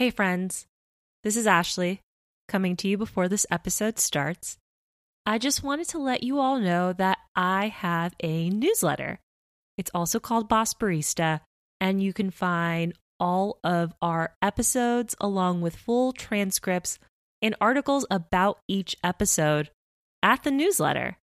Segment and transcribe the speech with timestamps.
[0.00, 0.64] Hey, friends.
[1.24, 2.00] This is Ashley,
[2.48, 4.56] coming to you before this episode starts.
[5.26, 9.18] I just wanted to let you all know that I have a newsletter.
[9.76, 11.40] It's also called Boss Barista,
[11.82, 16.98] and you can find all of our episodes along with full transcripts
[17.42, 19.68] and articles about each episode
[20.22, 21.18] at the newsletter.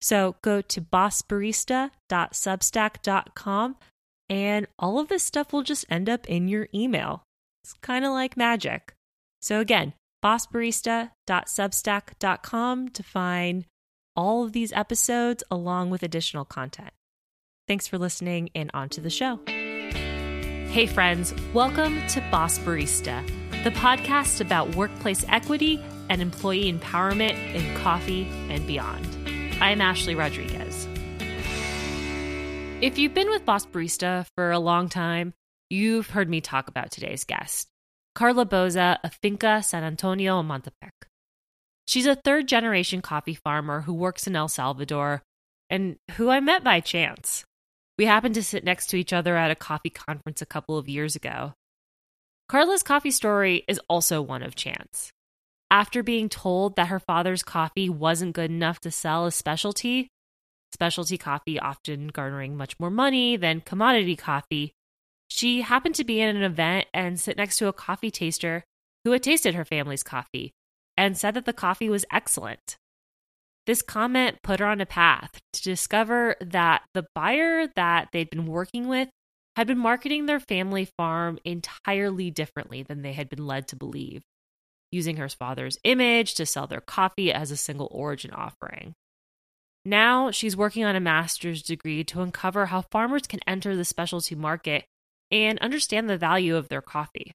[0.00, 3.76] So go to bossbarista.substack.com
[4.30, 7.23] and all of this stuff will just end up in your email.
[7.64, 8.94] It's kind of like magic.
[9.40, 13.64] So again, bossbarista.substack.com to find
[14.14, 16.90] all of these episodes along with additional content.
[17.66, 19.40] Thanks for listening and on to the show.
[19.46, 23.26] Hey, friends, welcome to Boss Barista,
[23.64, 29.08] the podcast about workplace equity and employee empowerment in coffee and beyond.
[29.62, 30.86] I'm Ashley Rodriguez.
[32.82, 35.32] If you've been with Boss Barista for a long time,
[35.74, 37.68] you've heard me talk about today's guest,
[38.14, 40.92] Karla Boza of Finca San Antonio Amatepec.
[41.86, 45.22] She's a third generation coffee farmer who works in El Salvador
[45.68, 47.44] and who I met by chance.
[47.98, 50.88] We happened to sit next to each other at a coffee conference a couple of
[50.88, 51.52] years ago.
[52.48, 55.10] Karla's coffee story is also one of chance.
[55.70, 60.08] After being told that her father's coffee wasn't good enough to sell as specialty,
[60.72, 64.72] specialty coffee often garnering much more money than commodity coffee,
[65.34, 68.62] she happened to be in an event and sit next to a coffee taster
[69.02, 70.52] who had tasted her family's coffee
[70.96, 72.76] and said that the coffee was excellent.
[73.66, 78.46] This comment put her on a path to discover that the buyer that they'd been
[78.46, 79.08] working with
[79.56, 84.22] had been marketing their family farm entirely differently than they had been led to believe,
[84.92, 88.94] using her father's image to sell their coffee as a single origin offering.
[89.84, 94.36] Now she's working on a master's degree to uncover how farmers can enter the specialty
[94.36, 94.84] market
[95.30, 97.32] and understand the value of their coffee.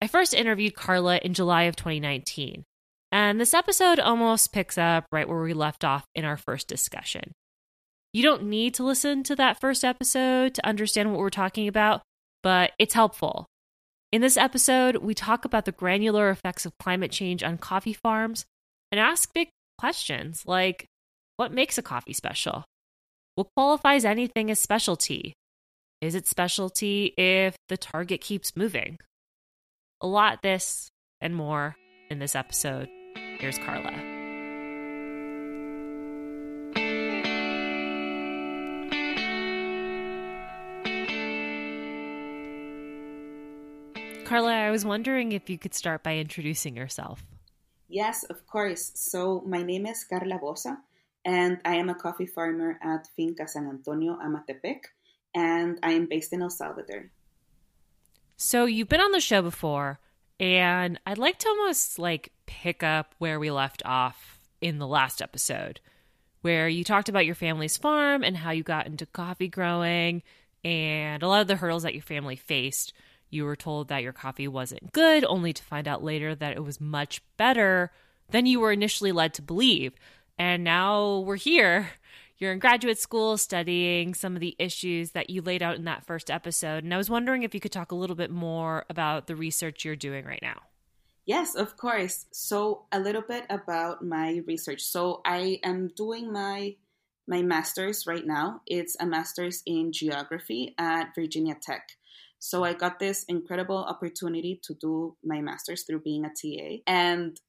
[0.00, 2.64] I first interviewed Karla in July of 2019,
[3.12, 7.32] and this episode almost picks up right where we left off in our first discussion.
[8.12, 12.02] You don't need to listen to that first episode to understand what we're talking about,
[12.42, 13.46] but it's helpful.
[14.12, 18.46] In this episode, we talk about the granular effects of climate change on coffee farms
[18.90, 19.48] and ask big
[19.78, 20.86] questions like
[21.36, 22.64] what makes a coffee special?
[23.34, 25.34] What qualifies anything as specialty?
[26.02, 28.98] Is it specialty if the target keeps moving?
[30.02, 30.90] A lot this
[31.22, 31.74] and more
[32.10, 32.88] in this episode.
[33.38, 33.92] Here's Karla.
[44.26, 47.24] Karla, I was wondering if you could start by introducing yourself.
[47.88, 48.92] Yes, of course.
[48.94, 50.76] So, my name is Karla Boza,
[51.24, 54.80] and I am a coffee farmer at Finca San Antonio Amatepec,
[55.36, 57.10] and I am based in El Salvador.
[58.36, 60.00] So, you've been on the show before,
[60.40, 65.22] and I'd like to almost like pick up where we left off in the last
[65.22, 65.80] episode,
[66.40, 70.22] where you talked about your family's farm and how you got into coffee growing
[70.64, 72.92] and a lot of the hurdles that your family faced.
[73.28, 76.64] You were told that your coffee wasn't good, only to find out later that it
[76.64, 77.90] was much better
[78.30, 79.92] than you were initially led to believe.
[80.38, 81.90] And now we're here.
[82.38, 86.04] You're in graduate school studying some of the issues that you laid out in that
[86.04, 86.84] first episode.
[86.84, 89.84] And I was wondering if you could talk a little bit more about the research
[89.84, 90.60] you're doing right now.
[91.24, 92.26] Yes, of course.
[92.32, 94.82] So a little bit about my research.
[94.82, 96.76] So I am doing my
[97.28, 98.60] my master's right now.
[98.66, 101.88] It's a master's in geography at Virginia Tech.
[102.38, 106.82] So I got this incredible opportunity to do my master's through being a TA.
[106.86, 107.40] And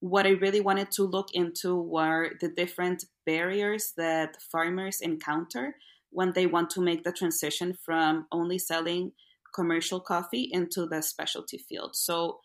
[0.00, 5.76] what I really wanted to look into were the different barriers that farmers encounter
[6.10, 9.12] when they want to make the transition from only selling
[9.54, 11.96] commercial coffee into the specialty field.
[11.96, 12.40] So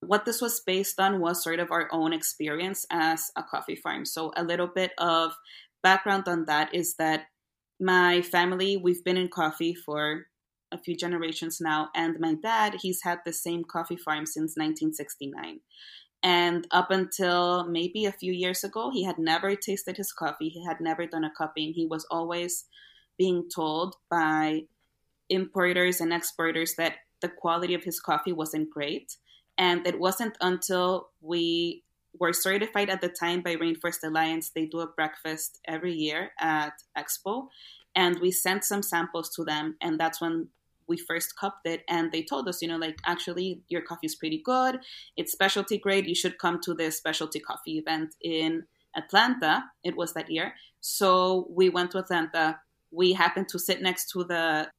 [0.00, 4.04] what this was based on was sort of our own experience as a coffee farm.
[4.04, 5.32] So, a little bit of
[5.82, 7.26] background on that is that
[7.80, 10.26] my family, we've been in coffee for
[10.72, 15.60] a few generations now, and my dad, he's had the same coffee farm since 1969.
[16.26, 20.48] And up until maybe a few years ago, he had never tasted his coffee.
[20.48, 21.72] He had never done a cupping.
[21.72, 22.64] He was always
[23.16, 24.62] being told by
[25.30, 29.16] importers and exporters that the quality of his coffee wasn't great.
[29.56, 31.84] And it wasn't until we
[32.18, 34.50] were certified at the time by Rainforest Alliance.
[34.50, 37.50] They do a breakfast every year at Expo.
[37.94, 39.76] And we sent some samples to them.
[39.80, 40.48] And that's when
[40.88, 41.82] we first cupped it.
[41.88, 44.78] And they told us, you know, like, actually, your coffee is pretty good.
[45.16, 46.06] It's specialty grade.
[46.06, 48.64] You should come to this specialty coffee event in
[48.96, 49.64] Atlanta.
[49.84, 50.54] It was that year.
[50.80, 52.60] So we went to Atlanta.
[52.90, 54.70] We happened to sit next to the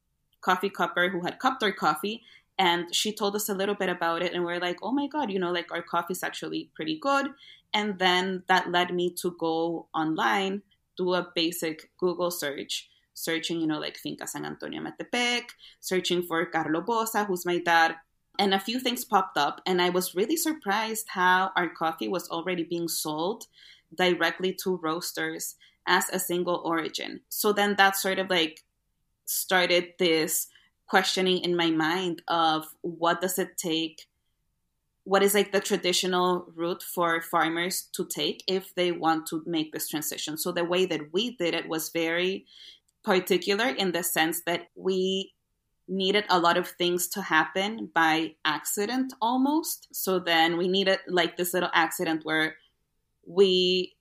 [0.41, 2.23] coffee cupper who had cupped our coffee
[2.59, 5.07] And she told us a little bit about it, and we are like, oh my
[5.07, 7.27] God, you know, like our coffee's actually pretty good.
[7.73, 10.63] And then that led me to go online,
[10.97, 15.43] do a basic Google search, searching, you know, like Finca San Antonio Amatepec,
[15.79, 17.95] searching for Carlo Boza, who's my dad.
[18.39, 22.29] And a few things popped up, and I was really surprised how our coffee was
[22.29, 23.47] already being sold
[23.95, 25.55] directly to roasters
[25.87, 27.21] as a single origin.
[27.29, 28.63] So then that sort of like
[29.25, 30.47] started this
[30.85, 34.07] questioning in my mind of what does it take
[35.07, 39.71] what is like the traditional route for farmers to take if they want to make
[39.71, 42.45] this transition so the way that we did it was very
[43.07, 45.33] particular in the sense that we
[45.87, 51.37] needed a lot of things to happen by accident almost so then we needed like
[51.37, 52.55] this little accident where
[53.25, 53.95] we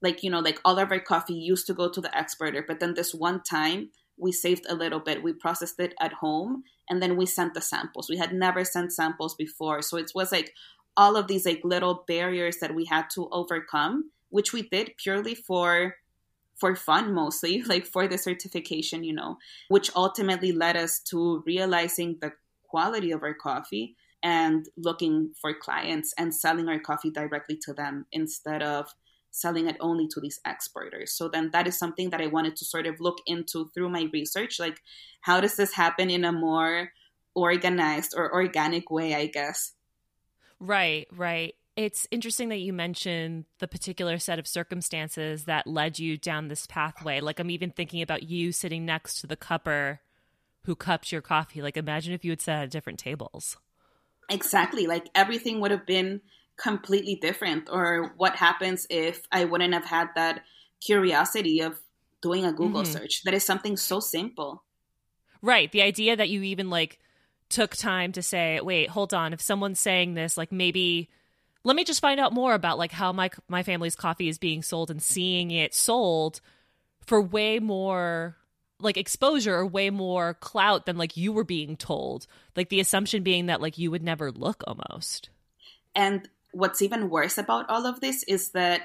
[0.00, 2.80] like you know like all of our coffee used to go to the exporter but
[2.80, 5.22] then this one time we saved a little bit.
[5.22, 8.08] We processed it at home and then we sent the samples.
[8.08, 9.82] We had never sent samples before.
[9.82, 10.54] So it was like
[10.96, 15.34] all of these like little barriers that we had to overcome, which we did purely
[15.34, 15.96] for
[16.56, 19.38] for fun mostly, like for the certification, you know,
[19.68, 22.32] which ultimately led us to realizing the
[22.64, 28.06] quality of our coffee and looking for clients and selling our coffee directly to them
[28.10, 28.88] instead of
[29.30, 31.12] selling it only to these exporters.
[31.12, 34.08] So then that is something that I wanted to sort of look into through my
[34.12, 34.58] research.
[34.58, 34.80] Like,
[35.20, 36.92] how does this happen in a more
[37.34, 39.72] organized or organic way, I guess?
[40.58, 41.54] Right, right.
[41.76, 46.66] It's interesting that you mentioned the particular set of circumstances that led you down this
[46.66, 47.20] pathway.
[47.20, 49.98] Like, I'm even thinking about you sitting next to the cupper
[50.64, 51.60] who cups your coffee.
[51.60, 53.58] Like, imagine if you had sat at different tables.
[54.30, 54.86] Exactly.
[54.86, 56.22] Like, everything would have been
[56.56, 60.42] completely different or what happens if i wouldn't have had that
[60.80, 61.78] curiosity of
[62.22, 62.92] doing a google mm-hmm.
[62.92, 64.62] search that is something so simple
[65.42, 66.98] right the idea that you even like
[67.50, 71.10] took time to say wait hold on if someone's saying this like maybe
[71.66, 74.62] let me just find out more about like how my my family's coffee is being
[74.62, 76.40] sold and seeing it sold
[77.04, 78.36] for way more
[78.78, 82.26] like exposure or way more clout than like you were being told
[82.56, 85.30] like the assumption being that like you would never look almost
[85.94, 88.82] and what's even worse about all of this is that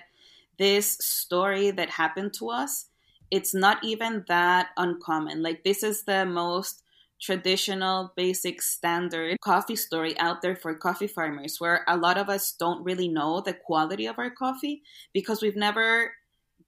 [0.58, 2.88] this story that happened to us,
[3.32, 5.42] it's not even that uncommon.
[5.42, 6.84] Like, this is the most
[7.22, 12.52] traditional, basic, standard coffee story out there for coffee farmers, where a lot of us
[12.54, 14.82] don't really know the quality of our coffee
[15.14, 16.12] because we've never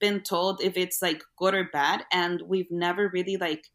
[0.00, 3.66] been told if it's like good or bad, and we've never really like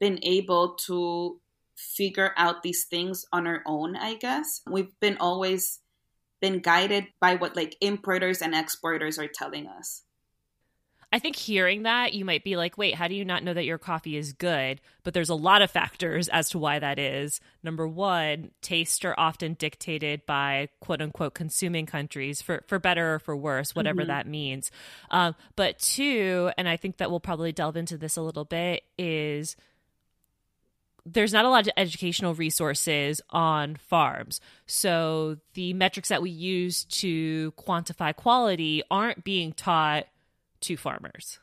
[0.00, 1.40] been able to
[1.76, 4.60] figure out these things on our own, I guess.
[4.68, 5.80] We've been always
[6.40, 10.02] been guided by what like importers and exporters are telling us.
[11.14, 13.64] I think hearing that, you might be like, wait, how do you not know that
[13.64, 14.80] your coffee is good?
[15.04, 17.40] But there's a lot of factors as to why that is.
[17.62, 23.18] Number one, tastes are often dictated by quote unquote consuming countries for, for better or
[23.20, 24.08] for worse, whatever mm-hmm.
[24.08, 24.72] that means.
[25.12, 28.82] Um, but two, and I think that we'll probably delve into this a little bit,
[28.98, 29.54] is
[31.06, 34.40] there's not a lot of educational resources on farms.
[34.66, 40.06] So the metrics that we use to quantify quality aren't being taught
[40.64, 41.38] to farmers.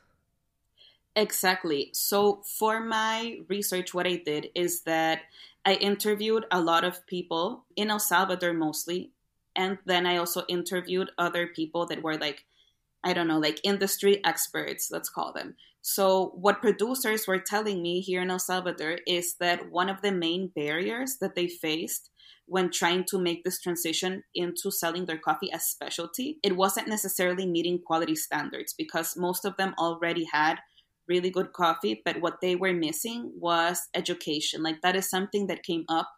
[1.14, 1.90] Exactly.
[1.92, 5.20] So for my research, what I did is that
[5.64, 9.10] I interviewed a lot of people in El Salvador mostly.
[9.54, 12.44] And then I also interviewed other people that were like,
[13.04, 15.56] I don't know, like industry experts, let's call them.
[15.82, 20.12] So, what producers were telling me here in El Salvador is that one of the
[20.12, 22.08] main barriers that they faced
[22.46, 27.46] when trying to make this transition into selling their coffee as specialty, it wasn't necessarily
[27.46, 30.58] meeting quality standards because most of them already had
[31.08, 34.62] really good coffee, but what they were missing was education.
[34.62, 36.10] Like that is something that came up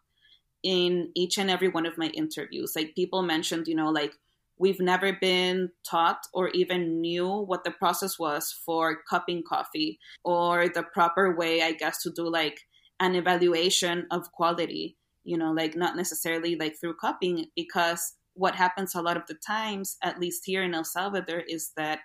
[0.63, 2.73] in each and every one of my interviews.
[2.75, 4.13] Like people mentioned, you know, like
[4.57, 10.69] we've never been taught or even knew what the process was for cupping coffee or
[10.69, 12.59] the proper way i guess to do like
[12.99, 18.95] an evaluation of quality you know like not necessarily like through cupping because what happens
[18.95, 21.99] a lot of the times at least here in el salvador is that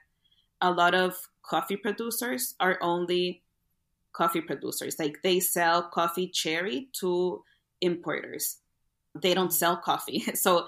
[0.60, 3.42] a lot of coffee producers are only
[4.12, 7.42] coffee producers like they sell coffee cherry to
[7.80, 8.58] importers
[9.20, 10.66] they don't sell coffee so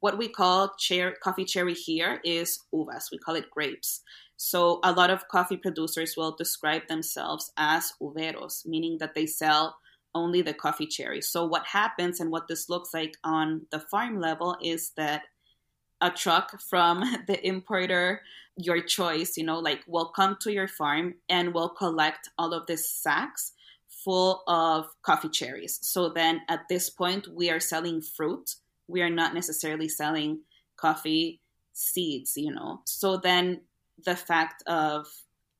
[0.00, 3.10] what we call cher- coffee cherry here is uvas.
[3.10, 4.02] We call it grapes.
[4.36, 9.78] So a lot of coffee producers will describe themselves as uveros, meaning that they sell
[10.14, 11.20] only the coffee cherry.
[11.20, 15.22] So what happens and what this looks like on the farm level is that
[16.00, 18.22] a truck from the importer,
[18.56, 22.66] your choice, you know, like will come to your farm and will collect all of
[22.66, 23.52] these sacks
[23.88, 25.78] full of coffee cherries.
[25.82, 28.54] So then at this point, we are selling fruit.
[28.86, 30.40] We are not necessarily selling
[30.76, 31.40] coffee
[31.72, 32.80] seeds, you know.
[32.84, 33.60] So then
[34.04, 35.06] the fact of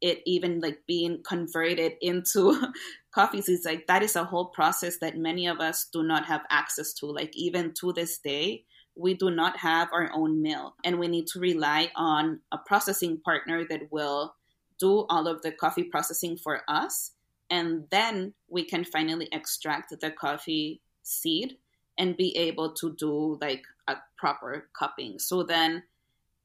[0.01, 2.73] it even like being converted into
[3.11, 6.43] coffee seeds, like that is a whole process that many of us do not have
[6.51, 7.07] access to.
[7.07, 8.65] Like even to this day,
[8.99, 13.19] we do not have our own mill and we need to rely on a processing
[13.25, 14.35] partner that will
[14.79, 17.13] do all of the coffee processing for us
[17.51, 21.57] and then we can finally extract the coffee seed
[21.97, 25.83] and be able to do like a proper cupping so then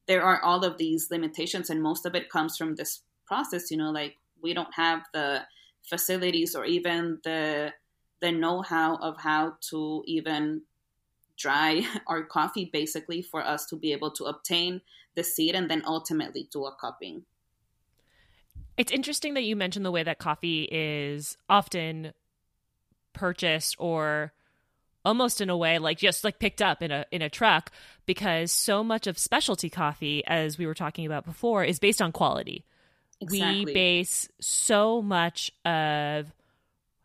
[0.05, 3.77] there are all of these limitations and most of it comes from this process you
[3.77, 5.41] know like we don't have the
[5.83, 7.71] facilities or even the
[8.21, 10.61] the know-how of how to even
[11.37, 14.81] dry our coffee basically for us to be able to obtain
[15.15, 17.23] the seed and then ultimately do a cupping
[18.77, 22.13] it's interesting that you mentioned the way that coffee is often
[23.13, 24.33] purchased or
[25.05, 27.71] almost in a way like just like picked up in a in a truck
[28.05, 32.11] because so much of specialty coffee as we were talking about before is based on
[32.11, 32.65] quality.
[33.23, 33.65] Exactly.
[33.65, 36.33] We base so much of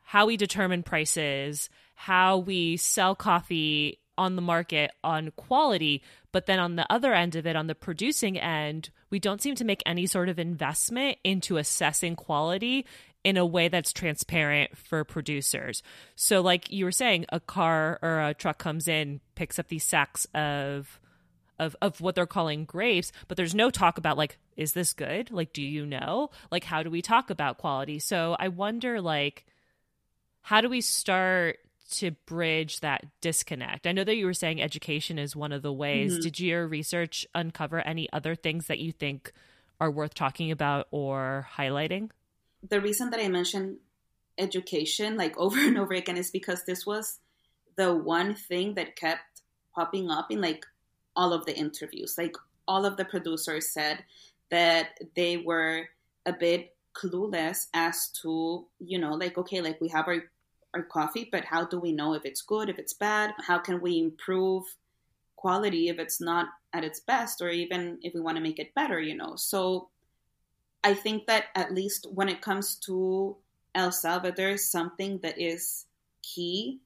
[0.05, 6.59] how we determine prices, how we sell coffee on the market on quality, but then
[6.59, 9.83] on the other end of it, on the producing end, we don't seem to make
[9.87, 12.85] any sort of investment into assessing quality
[13.25, 15.83] in a way that's transparent for producers.
[16.17, 19.85] So, like you were saying, a car or a truck comes in, picks up these
[19.85, 21.01] sacks of
[21.59, 25.31] of of what they're calling grapes, but there's no talk about like, is this good?
[25.31, 26.31] Like, do you know?
[26.51, 27.99] Like, how do we talk about quality?
[27.99, 29.47] So I wonder, like,
[30.43, 31.59] how do we start
[31.91, 33.87] to bridge that disconnect?
[33.87, 36.13] I know that you were saying education is one of the ways.
[36.13, 36.23] Mm-hmm.
[36.23, 39.33] Did your research uncover any other things that you think
[39.81, 42.11] are worth talking about or highlighting?
[42.69, 43.79] The reason that I mentioned
[44.37, 47.19] education like over and over again is because this was
[47.77, 49.43] the one thing that kept
[49.75, 50.65] popping up in like
[51.19, 52.17] all of the interviews.
[52.17, 52.37] Like
[52.69, 54.05] all of the producers said
[54.51, 55.89] that they were
[56.25, 60.23] a bit clueless as to, you know, like, okay, like we have our
[60.75, 63.33] our coffee, but how do we know if it's good, if it's bad?
[63.39, 64.65] How can we improve
[65.37, 68.75] quality if it's not at its best, or even if we want to make it
[68.75, 69.35] better, you know?
[69.37, 69.89] So
[70.85, 73.37] I think that at least when it comes to
[73.75, 75.87] El Salvador, something that is
[76.23, 76.81] key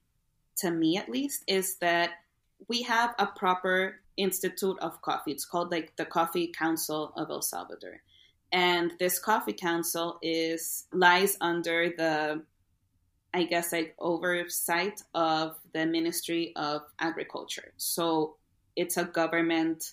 [0.58, 2.21] to me at least is that
[2.68, 5.32] we have a proper institute of coffee.
[5.32, 8.02] It's called like the Coffee Council of El Salvador.
[8.52, 12.42] And this coffee council is lies under the
[13.34, 17.72] I guess, like oversight of the Ministry of Agriculture.
[17.78, 18.36] So
[18.76, 19.92] it's a government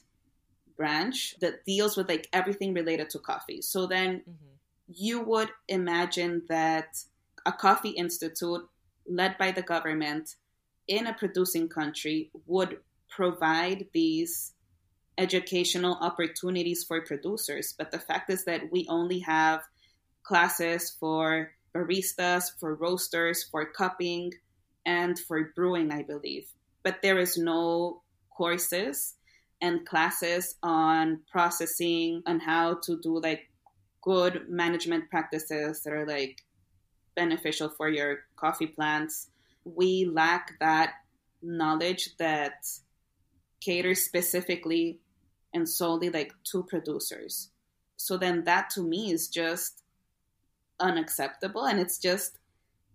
[0.75, 3.61] branch that deals with like everything related to coffee.
[3.61, 4.53] So then mm-hmm.
[4.87, 7.03] you would imagine that
[7.45, 8.67] a coffee institute
[9.07, 10.35] led by the government
[10.89, 14.53] in a producing country would provide these
[15.17, 17.73] educational opportunities for producers.
[17.77, 19.61] But the fact is that we only have
[20.23, 24.33] classes for baristas, for roasters, for cupping,
[24.85, 26.47] and for brewing, I believe.
[26.83, 28.01] But there is no
[28.35, 29.15] courses
[29.61, 33.49] and classes on processing and how to do like
[34.01, 36.41] good management practices that are like
[37.15, 39.27] beneficial for your coffee plants.
[39.63, 40.93] We lack that
[41.41, 42.65] knowledge that
[43.61, 44.99] caters specifically
[45.53, 47.49] and solely like to producers.
[47.97, 49.83] So then that to me is just
[50.79, 52.37] unacceptable and it's just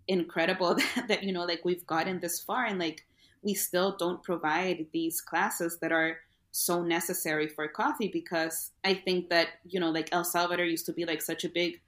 [0.09, 3.05] incredible that, that you know like we've gotten this far and like
[3.45, 6.17] we still don't provide these classes that are
[6.51, 10.93] so necessary for coffee because I think that, you know, like El Salvador used to
[10.93, 11.81] be like such a big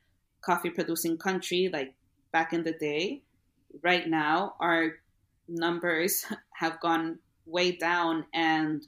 [0.42, 1.94] coffee producing country, like
[2.32, 3.22] back in the day.
[3.82, 4.94] Right now, our
[5.48, 8.86] numbers have gone way down, and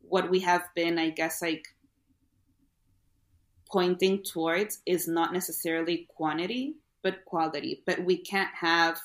[0.00, 1.66] what we have been, I guess, like
[3.70, 7.82] pointing towards is not necessarily quantity, but quality.
[7.86, 9.00] But we can't have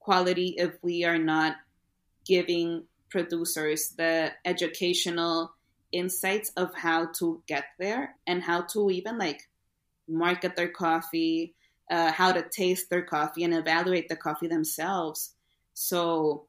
[0.00, 1.56] quality if we are not
[2.26, 5.52] giving producers the educational
[5.92, 9.48] insights of how to get there and how to even like
[10.08, 11.54] market their coffee,
[11.90, 15.34] uh, how to taste their coffee and evaluate the coffee themselves.
[15.74, 16.46] So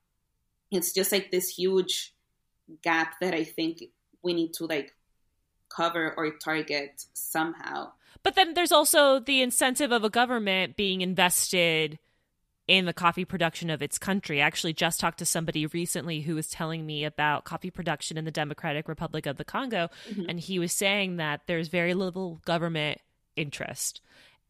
[0.71, 2.13] it's just like this huge
[2.81, 3.83] gap that I think
[4.23, 4.93] we need to like
[5.69, 7.91] cover or target somehow.
[8.23, 11.99] But then there's also the incentive of a government being invested
[12.67, 14.41] in the coffee production of its country.
[14.41, 18.23] I actually just talked to somebody recently who was telling me about coffee production in
[18.23, 20.29] the Democratic Republic of the Congo, mm-hmm.
[20.29, 22.99] and he was saying that there's very little government
[23.35, 23.99] interest.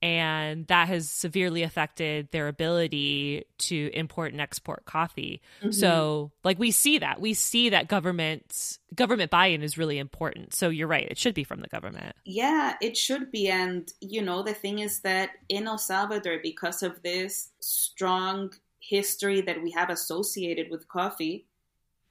[0.03, 5.41] And that has severely affected their ability to import and export coffee.
[5.62, 5.72] Mm-hmm.
[5.72, 7.22] So, like we see that.
[7.22, 10.53] We see that government government buy-in is really important.
[10.53, 11.07] So, you're right.
[11.10, 12.17] It should be from the government.
[12.25, 16.83] Yeah, it should be and you know, the thing is that in El Salvador because
[16.83, 21.45] of this strong history that we have associated with coffee,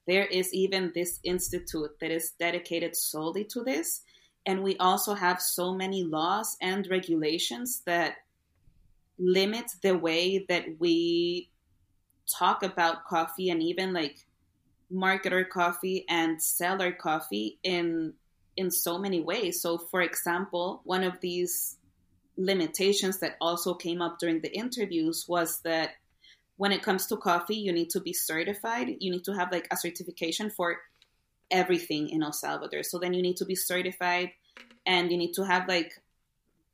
[0.06, 4.00] there is even this institute that is dedicated solely to this
[4.46, 8.16] and we also have so many laws and regulations that
[9.18, 11.49] limit the way that we
[12.38, 14.16] talk about coffee and even like
[14.90, 18.12] market our coffee and sell our coffee in
[18.54, 19.62] in so many ways.
[19.62, 21.76] So for example one of these
[22.37, 25.90] limitations that also came up during the interviews was that
[26.56, 28.88] when it comes to coffee you need to be certified.
[29.00, 30.78] You need to have like a certification for
[31.52, 32.82] everything in El Salvador.
[32.82, 34.30] So then you need to be certified
[34.87, 35.92] and you need to have like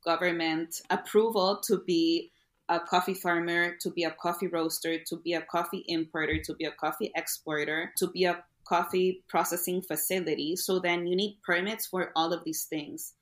[0.03, 2.31] government approval to be
[2.69, 6.65] a coffee farmer, to be a coffee roaster, to be a coffee importer, to be
[6.65, 10.55] a coffee exporter, to be a coffee processing facility.
[10.55, 13.13] So then you need permits for all of these things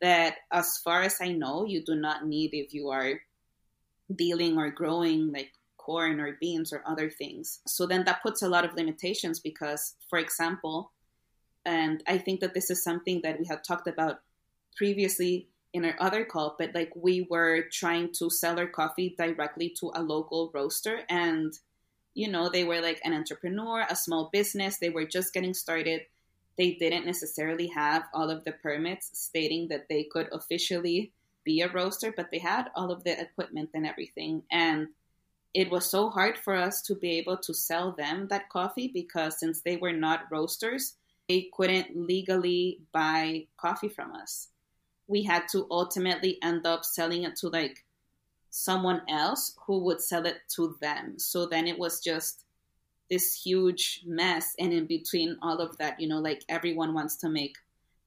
[0.00, 3.20] that, as far as I know, you do not need if you are
[4.14, 7.60] dealing or growing like corn or beans or other things.
[7.66, 10.90] So then that puts a lot of limitations because, for example,
[11.68, 14.20] and I think that this is something that we had talked about
[14.74, 19.68] previously in our other call, but like we were trying to sell our coffee directly
[19.80, 21.52] to a local roaster and
[22.14, 26.00] you know, they were like an entrepreneur, a small business, they were just getting started.
[26.56, 31.12] They didn't necessarily have all of the permits stating that they could officially
[31.44, 34.42] be a roaster, but they had all of the equipment and everything.
[34.50, 34.88] And
[35.54, 39.38] it was so hard for us to be able to sell them that coffee because
[39.38, 40.94] since they were not roasters,
[41.28, 44.48] they couldn't legally buy coffee from us.
[45.06, 47.84] We had to ultimately end up selling it to like
[48.50, 51.18] someone else who would sell it to them.
[51.18, 52.44] So then it was just
[53.10, 54.54] this huge mess.
[54.58, 57.56] And in between all of that, you know, like everyone wants to make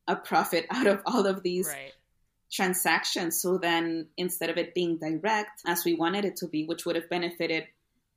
[0.07, 1.93] a profit out of all of these right.
[2.51, 3.39] transactions.
[3.39, 6.95] So then instead of it being direct as we wanted it to be, which would
[6.95, 7.67] have benefited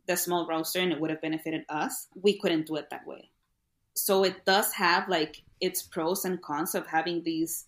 [0.07, 3.31] the small roaster and it would have benefited us, we couldn't do it that way
[3.95, 7.67] so it does have like its pros and cons of having these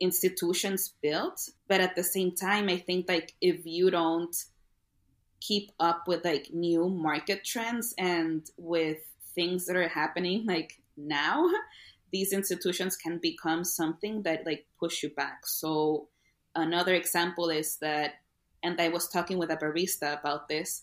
[0.00, 4.36] institutions built but at the same time i think like if you don't
[5.40, 8.98] keep up with like new market trends and with
[9.34, 11.48] things that are happening like now
[12.12, 15.46] these institutions can become something that like push you back.
[15.46, 16.08] So
[16.54, 18.14] another example is that
[18.62, 20.82] and i was talking with a barista about this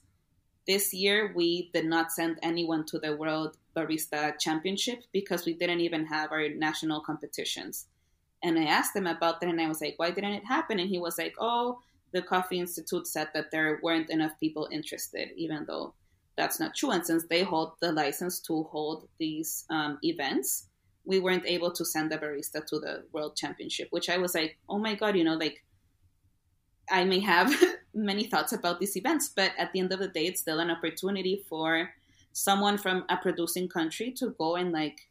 [0.67, 5.82] this year, we did not send anyone to the World Barista Championship because we didn't
[5.82, 7.88] even have our national competitions.
[8.43, 10.80] And I asked him about that, and I was like, why didn't it happen?
[10.80, 11.80] And he was like, oh,
[12.12, 15.93] the Coffee Institute said that there weren't enough people interested, even though
[16.38, 16.91] that's not true.
[16.91, 20.67] And since they hold the license to hold these um, events,
[21.06, 24.58] we weren't able to send a barista to the World Championship, which I was like,
[24.69, 25.63] oh my God, you know, like
[26.89, 27.54] I may have
[27.93, 30.71] many thoughts about these events, but at the end of the day, it's still an
[30.71, 31.91] opportunity for
[32.32, 35.08] someone from a producing country to go and like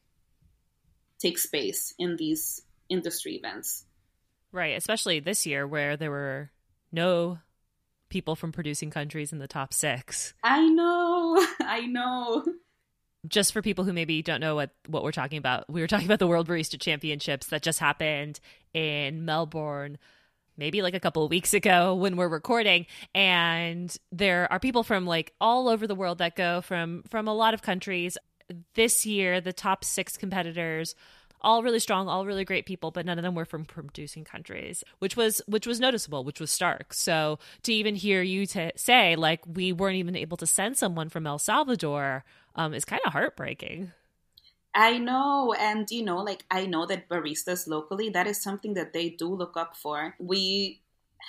[1.19, 3.85] take space in these industry events.
[4.51, 6.51] Right, especially this year where there were
[6.91, 7.39] no
[8.11, 10.35] people from producing countries in the top six.
[10.43, 12.45] I know, I know.
[13.27, 16.07] Just for people who maybe don't know what, what we're talking about, we were talking
[16.07, 18.41] about the World Barista Championships that just happened
[18.75, 19.97] in Melbourne
[20.57, 25.07] maybe like a couple of weeks ago when we're recording and there are people from
[25.07, 28.19] like all over the world that go from from a lot of countries.
[28.75, 30.95] This year the top 6 competitors
[31.41, 34.85] all really strong all really great people but none of them were from producing countries
[35.01, 36.95] which was which was noticeable which was stark.
[36.95, 41.09] So to even hear you to say like we weren't even able to send someone
[41.09, 43.93] from El Salvador um, is kind of heartbreaking
[44.75, 48.93] I know, and you know, like I know that baristas locally, that is something that
[48.93, 50.15] they do look up for.
[50.19, 50.81] We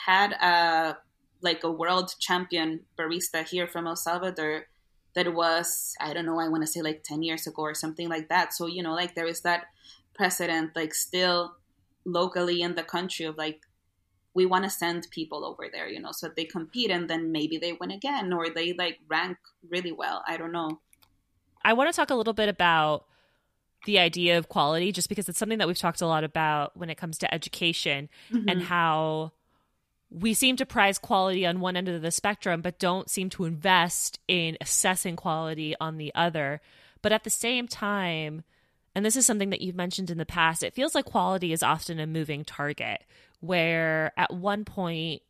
[0.05, 0.97] had a
[1.41, 4.67] like a world champion barista here from El Salvador
[5.13, 8.09] that was I don't know, I want to say like 10 years ago or something
[8.09, 8.53] like that.
[8.53, 9.65] So, you know, like there is that
[10.15, 11.55] precedent like still
[12.05, 13.61] locally in the country of like
[14.33, 17.57] we want to send people over there, you know, so they compete and then maybe
[17.57, 19.37] they win again or they like rank
[19.69, 20.23] really well.
[20.27, 20.79] I don't know.
[21.63, 23.05] I want to talk a little bit about
[23.85, 26.89] the idea of quality just because it's something that we've talked a lot about when
[26.89, 28.47] it comes to education mm-hmm.
[28.47, 29.31] and how
[30.09, 33.45] we seem to prize quality on one end of the spectrum but don't seem to
[33.45, 36.61] invest in assessing quality on the other
[37.01, 38.43] but at the same time
[38.95, 41.63] and this is something that you've mentioned in the past it feels like quality is
[41.63, 43.03] often a moving target
[43.39, 45.21] where at one point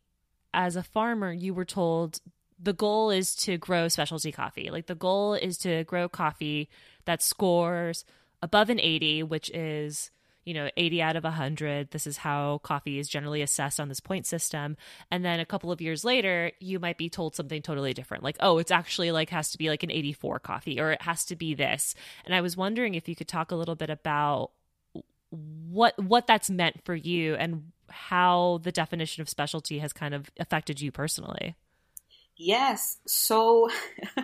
[0.53, 2.19] as a farmer you were told
[2.63, 4.69] the goal is to grow specialty coffee.
[4.71, 6.69] Like the goal is to grow coffee
[7.05, 8.05] that scores
[8.43, 10.11] above an 80, which is
[10.45, 14.01] you know 80 out of 100 this is how coffee is generally assessed on this
[14.01, 14.75] point system.
[15.09, 18.35] And then a couple of years later you might be told something totally different like
[18.41, 21.37] oh it's actually like has to be like an 84 coffee or it has to
[21.37, 21.95] be this.
[22.25, 24.51] And i was wondering if you could talk a little bit about
[25.29, 30.29] what what that's meant for you and how the definition of specialty has kind of
[30.39, 31.55] affected you personally
[32.37, 32.97] Yes.
[33.05, 33.69] So,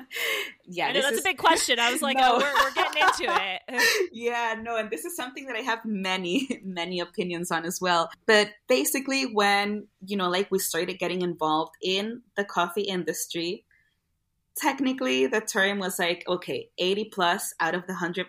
[0.65, 1.79] yeah, I know that's is, a big question.
[1.79, 2.33] I was like, no.
[2.33, 4.09] oh, we're, we're getting into it.
[4.13, 8.09] yeah, no, and this is something that I have many, many opinions on as well.
[8.25, 13.65] But basically, when, you know, like we started getting involved in the coffee industry,
[14.57, 18.27] technically the term was like, okay, 80 plus out of the 100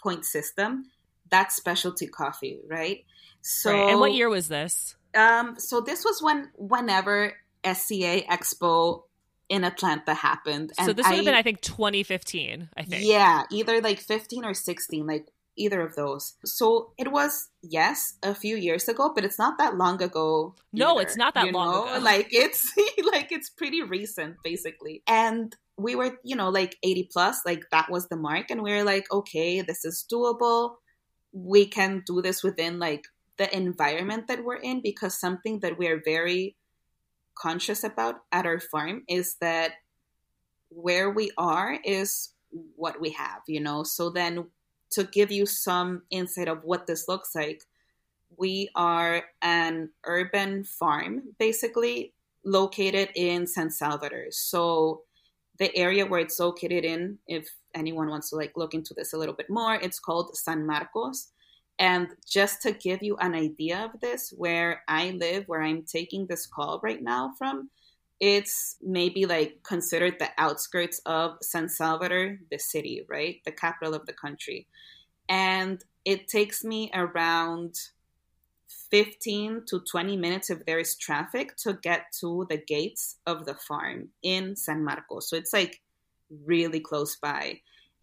[0.00, 0.90] point system,
[1.30, 3.04] that's specialty coffee, right?
[3.40, 3.90] So, right.
[3.90, 4.94] and what year was this?
[5.14, 9.04] Um, so this was when, whenever SCA Expo
[9.52, 10.72] in Atlanta happened.
[10.78, 12.70] And so this would have been, I think, 2015.
[12.74, 13.04] I think.
[13.04, 15.26] Yeah, either like 15 or 16, like
[15.58, 16.36] either of those.
[16.42, 20.54] So it was yes, a few years ago, but it's not that long ago.
[20.72, 21.96] No, it's not that long know?
[21.96, 22.02] ago.
[22.02, 22.72] Like it's
[23.12, 25.02] like it's pretty recent, basically.
[25.06, 28.72] And we were, you know, like 80 plus, like that was the mark, and we
[28.72, 30.76] were like, okay, this is doable.
[31.32, 33.04] We can do this within like
[33.36, 36.56] the environment that we're in because something that we're very
[37.34, 39.72] conscious about at our farm is that
[40.68, 42.30] where we are is
[42.76, 43.82] what we have, you know.
[43.82, 44.46] So then
[44.90, 47.62] to give you some insight of what this looks like,
[48.36, 52.14] we are an urban farm basically
[52.44, 54.26] located in San Salvador.
[54.30, 55.02] So
[55.58, 59.18] the area where it's located in, if anyone wants to like look into this a
[59.18, 61.28] little bit more, it's called San Marcos.
[61.78, 66.26] And just to give you an idea of this, where I live, where I'm taking
[66.26, 67.70] this call right now from,
[68.20, 73.40] it's maybe like considered the outskirts of San Salvador, the city, right?
[73.44, 74.68] The capital of the country.
[75.28, 77.74] And it takes me around
[78.92, 83.54] 15 to 20 minutes if there is traffic to get to the gates of the
[83.54, 85.28] farm in San Marcos.
[85.28, 85.80] So it's like
[86.44, 87.60] really close by.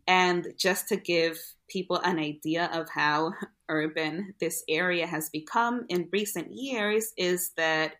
[0.07, 3.33] And just to give people an idea of how
[3.69, 7.93] urban this area has become in recent years, is that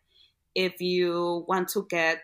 [0.56, 2.22] if you want to get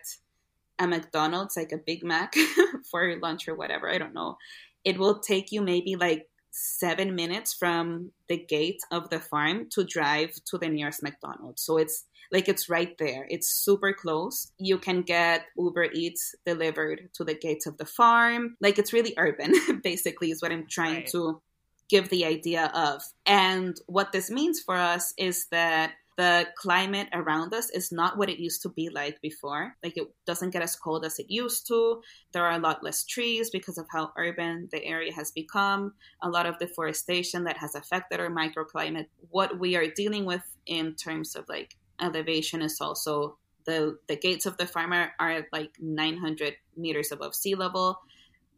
[0.78, 2.34] a McDonald's, like a Big Mac
[2.90, 4.36] for lunch or whatever, I don't know,
[4.84, 9.84] it will take you maybe like seven minutes from the gate of the farm to
[9.84, 11.62] drive to the nearest McDonald's.
[11.62, 13.26] So it's like it's right there.
[13.28, 14.52] It's super close.
[14.58, 18.56] You can get Uber Eats delivered to the gates of the farm.
[18.60, 21.06] Like it's really urban, basically, is what I'm trying right.
[21.08, 21.40] to
[21.88, 23.02] give the idea of.
[23.24, 28.30] And what this means for us is that the climate around us is not what
[28.30, 29.76] it used to be like before.
[29.84, 32.02] Like it doesn't get as cold as it used to.
[32.32, 36.30] There are a lot less trees because of how urban the area has become, a
[36.30, 39.06] lot of deforestation that has affected our microclimate.
[39.30, 44.46] What we are dealing with in terms of like elevation is also the the gates
[44.46, 48.00] of the farmer are, like 900 meters above sea level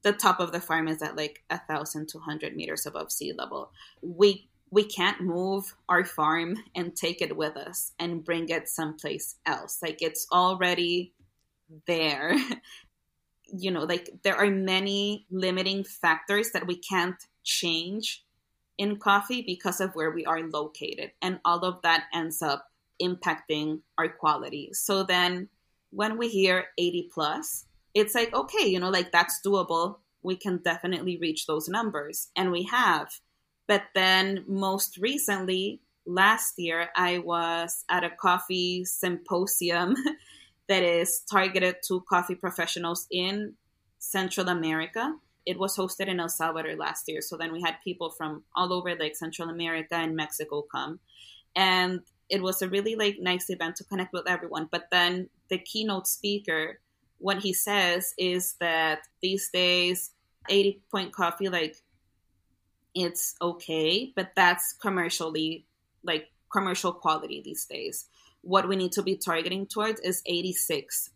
[0.03, 3.71] the top of the farm is at like 1200 meters above sea level.
[4.03, 9.37] We we can't move our farm and take it with us and bring it someplace
[9.47, 9.79] else.
[9.83, 11.15] Like it's already
[11.87, 12.37] there.
[13.51, 18.23] You know like there are many limiting factors that we can't change
[18.77, 21.13] in coffee because of where we are located.
[21.23, 22.67] And all of that ends up
[23.03, 24.71] impacting our quality.
[24.75, 25.49] So then
[25.91, 27.65] when we hear 80 plus,
[27.99, 29.99] it's like, okay, you know, like that's doable.
[30.23, 32.29] We can definitely reach those numbers.
[32.37, 33.09] And we have.
[33.67, 39.95] But then most recently, last year, I was at a coffee symposium
[40.69, 43.55] that is targeted to coffee professionals in
[43.99, 45.15] Central America.
[45.45, 47.21] It was hosted in El Salvador last year.
[47.21, 51.01] So then we had people from all over like Central America and Mexico come.
[51.57, 54.69] And it was a really like nice event to connect with everyone.
[54.71, 56.81] But then the keynote speaker,
[57.19, 60.13] what he says is that these days,
[60.49, 61.77] 80 point coffee, like
[62.95, 65.67] it's okay, but that's commercially
[66.03, 68.07] like commercial quality these days.
[68.43, 71.11] What we need to be targeting towards is 86.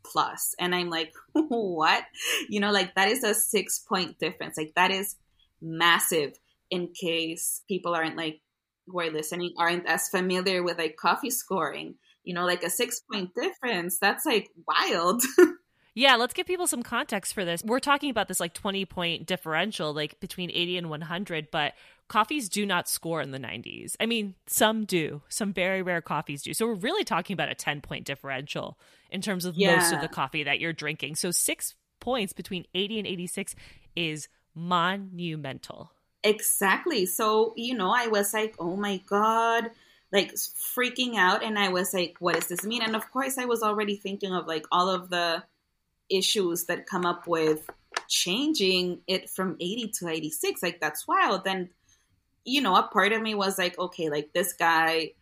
[0.58, 2.04] And I'm like, what?
[2.48, 4.56] You know, like that is a six point difference.
[4.56, 5.16] Like that is
[5.60, 6.38] massive
[6.70, 8.40] in case people aren't like
[8.86, 13.00] who are listening aren't as familiar with like coffee scoring, you know, like a six
[13.00, 15.22] point difference, that's like wild.
[15.94, 17.62] Yeah, let's give people some context for this.
[17.62, 21.74] We're talking about this like 20 point differential, like between 80 and 100, but
[22.09, 23.94] coffees do not score in the 90s.
[24.00, 26.55] I mean, some do, some very rare coffees do.
[26.55, 28.78] So we're really talking about a 10 point differential
[29.11, 29.76] in terms of yeah.
[29.76, 31.16] most of the coffee that you're drinking.
[31.16, 33.55] So six points between 80 and 86
[33.94, 35.92] is monumental.
[36.24, 37.07] Exactly.
[37.07, 39.70] So, you know, I was like, oh my God,
[40.12, 41.42] like freaking out.
[41.42, 42.83] And I was like, what does this mean?
[42.83, 45.42] And of course, I was already thinking of like all of the
[46.10, 47.68] issues that come up with
[48.08, 50.62] changing it from 80 to 86.
[50.62, 51.44] Like, that's wild.
[51.44, 51.70] Then,
[52.44, 55.12] you know, a part of me was like, okay, like this guy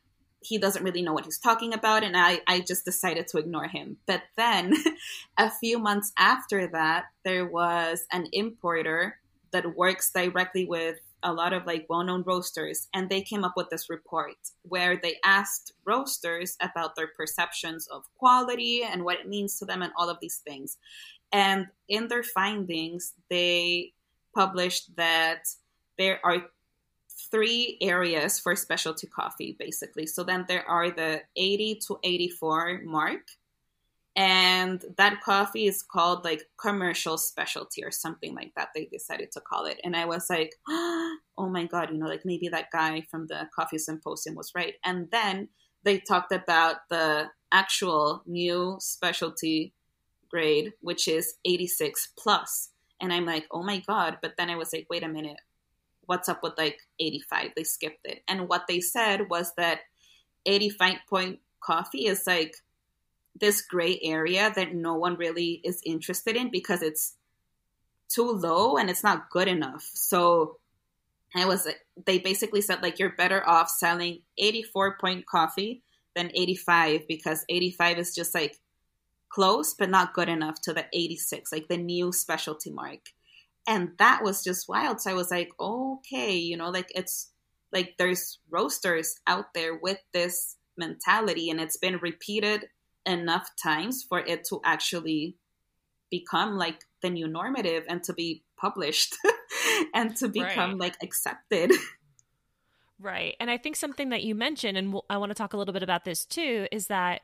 [0.42, 3.68] he doesn't really know what he's talking about and I, I just decided to ignore
[3.68, 4.74] him but then
[5.38, 9.18] a few months after that there was an importer
[9.52, 13.68] that works directly with a lot of like well-known roasters and they came up with
[13.70, 19.58] this report where they asked roasters about their perceptions of quality and what it means
[19.58, 20.78] to them and all of these things
[21.32, 23.92] and in their findings they
[24.34, 25.44] published that
[25.98, 26.46] there are
[27.30, 30.06] three areas for specialty coffee, basically.
[30.06, 33.22] So then there are the 80 to 84 mark.
[34.16, 38.68] And that coffee is called like commercial specialty or something like that.
[38.74, 39.80] They decided to call it.
[39.84, 43.48] And I was like, oh my God, you know, like maybe that guy from the
[43.54, 44.74] coffee symposium was right.
[44.84, 45.48] And then
[45.84, 49.74] they talked about the actual new specialty
[50.30, 52.70] grade, which is 86 plus.
[53.00, 54.18] And I'm like, oh my God.
[54.20, 55.38] But then I was like, wait a minute
[56.10, 57.50] what's up with like 85?
[57.54, 58.24] They skipped it.
[58.26, 59.78] And what they said was that
[60.44, 62.56] 85 point coffee is like
[63.38, 67.14] this gray area that no one really is interested in because it's
[68.08, 69.88] too low and it's not good enough.
[69.94, 70.58] So
[71.34, 71.68] I was
[72.06, 75.82] they basically said like you're better off selling 84 point coffee
[76.16, 78.58] than 85 because 85 is just like
[79.28, 82.98] close but not good enough to the 86 like the new specialty mark
[83.68, 87.30] and that was just wild so i was like okay you know like it's
[87.72, 92.66] like there's roasters out there with this mentality and it's been repeated
[93.10, 95.36] enough times for it to actually
[96.10, 99.16] become like the new normative and to be published
[99.94, 100.80] and to become right.
[100.80, 101.72] like accepted
[103.00, 105.72] right and i think something that you mentioned and i want to talk a little
[105.72, 107.22] bit about this too is that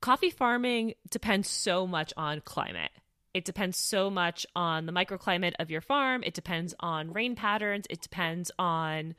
[0.00, 2.90] coffee farming depends so much on climate
[3.32, 6.22] it depends so much on the microclimate of your farm.
[6.24, 7.86] It depends on rain patterns.
[7.88, 9.14] It depends on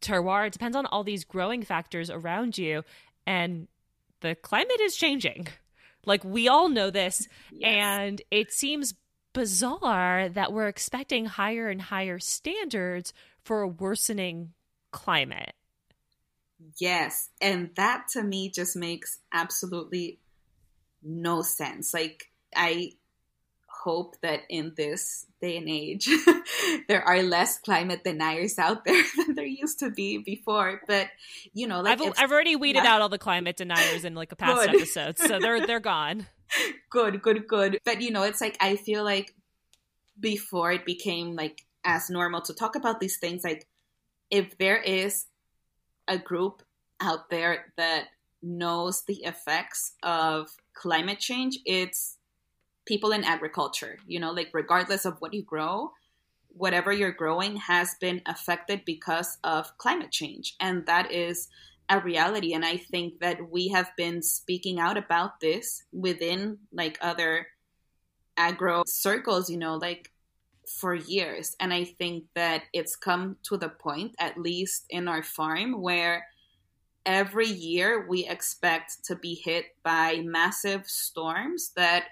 [0.00, 0.46] terroir.
[0.46, 2.84] It depends on all these growing factors around you.
[3.26, 3.68] And
[4.20, 5.48] the climate is changing.
[6.04, 7.28] Like, we all know this.
[7.50, 8.00] Yes.
[8.00, 8.94] And it seems
[9.32, 13.12] bizarre that we're expecting higher and higher standards
[13.44, 14.52] for a worsening
[14.90, 15.54] climate.
[16.78, 17.30] Yes.
[17.40, 20.18] And that to me just makes absolutely
[21.02, 21.94] no sense.
[21.94, 22.92] Like, I
[23.86, 26.08] hope that in this day and age
[26.88, 31.06] there are less climate deniers out there than there used to be before but
[31.54, 32.94] you know like I've, I've already weeded yeah.
[32.94, 34.74] out all the climate deniers in like a past good.
[34.74, 36.26] episode so they're they're gone
[36.90, 39.32] good good good but you know it's like i feel like
[40.18, 43.68] before it became like as normal to talk about these things like
[44.32, 45.26] if there is
[46.08, 46.64] a group
[47.00, 48.06] out there that
[48.42, 52.15] knows the effects of climate change it's
[52.86, 53.98] people in agriculture.
[54.06, 55.92] You know, like regardless of what you grow,
[56.48, 60.56] whatever you're growing has been affected because of climate change.
[60.58, 61.48] And that is
[61.88, 62.54] a reality.
[62.54, 67.46] And I think that we have been speaking out about this within like other
[68.36, 70.10] agro circles, you know, like
[70.80, 71.54] for years.
[71.60, 76.26] And I think that it's come to the point, at least in our farm, where
[77.04, 82.04] every year we expect to be hit by massive storms that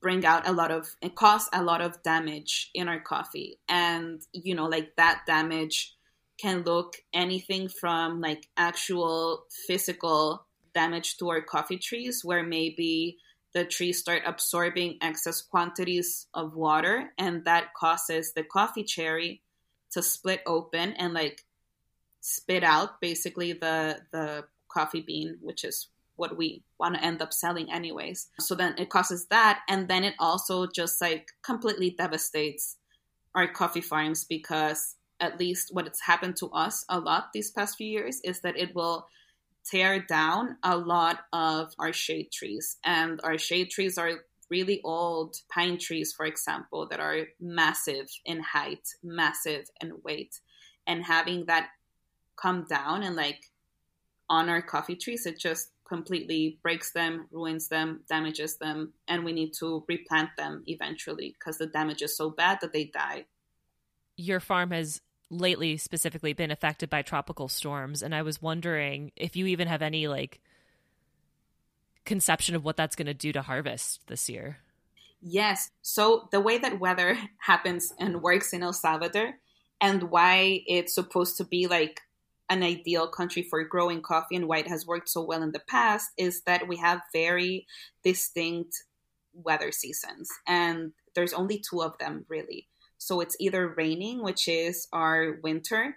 [0.00, 3.58] bring out a lot of it cause a lot of damage in our coffee.
[3.68, 5.94] And you know like that damage
[6.40, 13.18] can look anything from like actual physical damage to our coffee trees where maybe
[13.52, 19.42] the trees start absorbing excess quantities of water and that causes the coffee cherry
[19.90, 21.44] to split open and like
[22.20, 25.88] spit out basically the the coffee bean which is
[26.20, 28.28] what we want to end up selling anyways.
[28.38, 29.60] So then it causes that.
[29.68, 32.76] And then it also just like completely devastates
[33.34, 37.76] our coffee farms because at least what it's happened to us a lot these past
[37.76, 39.06] few years is that it will
[39.64, 42.76] tear down a lot of our shade trees.
[42.84, 48.40] And our shade trees are really old pine trees, for example, that are massive in
[48.40, 50.40] height, massive in weight.
[50.86, 51.68] And having that
[52.40, 53.40] come down and like
[54.28, 59.32] on our coffee trees, it just completely breaks them, ruins them, damages them, and we
[59.32, 63.26] need to replant them eventually because the damage is so bad that they die.
[64.16, 65.00] Your farm has
[65.30, 69.82] lately specifically been affected by tropical storms and I was wondering if you even have
[69.82, 70.40] any like
[72.04, 74.58] conception of what that's going to do to harvest this year.
[75.20, 75.70] Yes.
[75.82, 79.34] So the way that weather happens and works in El Salvador
[79.80, 82.00] and why it's supposed to be like
[82.50, 85.62] an ideal country for growing coffee and why it has worked so well in the
[85.68, 87.66] past is that we have very
[88.04, 88.74] distinct
[89.32, 92.66] weather seasons and there's only two of them really.
[92.98, 95.96] So it's either raining, which is our winter,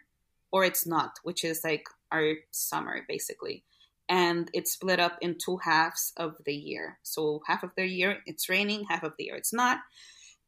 [0.51, 3.63] or it's not, which is like our summer basically.
[4.07, 6.99] And it's split up in two halves of the year.
[7.01, 9.79] So half of the year it's raining, half of the year it's not.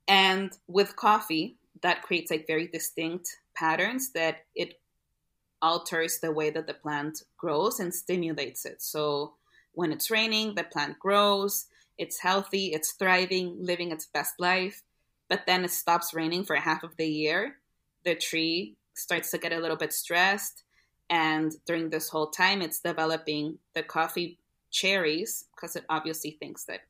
[0.07, 4.75] And with coffee, that creates like very distinct patterns that it
[5.65, 8.81] alters the way that the plant grows and stimulates it.
[8.81, 9.33] So
[9.73, 11.65] when it's raining, the plant grows,
[11.97, 14.83] it's healthy, it's thriving, living its best life.
[15.27, 17.57] But then it stops raining for half of the year.
[18.03, 20.63] The tree starts to get a little bit stressed.
[21.09, 24.37] And during this whole time, it's developing the coffee
[24.69, 26.81] cherries because it obviously thinks that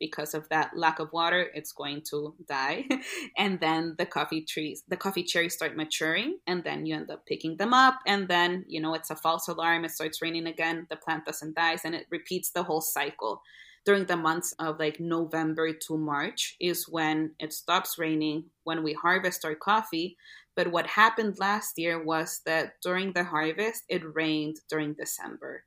[0.00, 2.86] because of that lack of water, it's going to die.
[3.38, 7.26] and then the coffee trees, the coffee cherries start maturing, and then you end up
[7.26, 8.00] picking them up.
[8.06, 9.84] And then, you know, it's a false alarm.
[9.84, 10.86] It starts raining again.
[10.90, 13.42] The plant doesn't die, and it repeats the whole cycle.
[13.84, 18.92] During the months of like November to March is when it stops raining, when we
[18.92, 20.16] harvest our coffee.
[20.56, 25.64] But what happened last year was that during the harvest, it rained during December.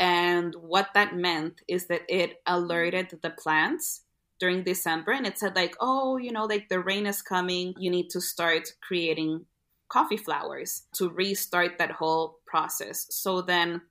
[0.00, 4.00] And what that meant is that it alerted the plants
[4.38, 7.74] during December and it said, like, oh, you know, like the rain is coming.
[7.78, 9.44] You need to start creating
[9.90, 13.08] coffee flowers to restart that whole process.
[13.10, 13.82] So then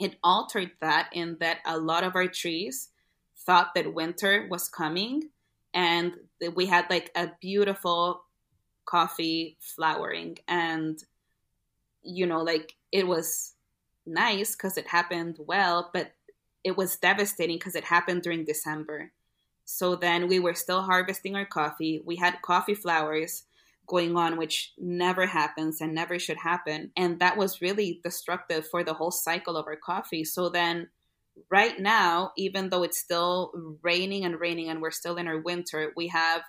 [0.00, 2.88] it altered that in that a lot of our trees
[3.46, 5.30] thought that winter was coming
[5.72, 6.14] and
[6.56, 8.24] we had like a beautiful
[8.86, 10.98] coffee flowering and
[12.02, 13.54] you know like it was
[14.08, 16.12] nice because it happened well, but
[16.64, 19.12] it was devastating because it happened during December.
[19.64, 22.02] So then we were still harvesting our coffee.
[22.04, 23.44] We had coffee flowers
[23.86, 26.90] going on, which never happens and never should happen.
[26.96, 30.24] And that was really destructive for the whole cycle of our coffee.
[30.24, 30.88] So then,
[31.50, 35.92] right now, even though it's still raining and raining and we're still in our winter,
[35.96, 36.42] we have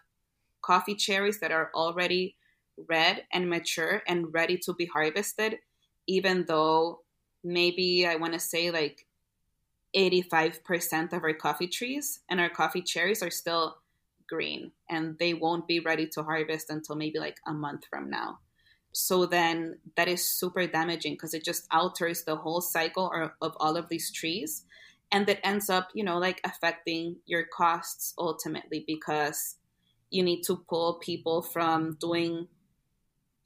[0.61, 2.35] coffee cherries that are already
[2.87, 5.57] red and mature and ready to be harvested,
[6.07, 7.01] even though
[7.43, 9.05] maybe I want to say like
[9.95, 13.77] 85% of our coffee trees and our coffee cherries are still
[14.27, 18.39] green and they won't be ready to harvest until maybe like a month from now.
[18.91, 23.77] So then that is super damaging because it just alters the whole cycle of all
[23.77, 24.65] of these trees.
[25.11, 29.55] And that ends up, you know, like affecting your costs ultimately because
[30.11, 32.47] you need to pull people from doing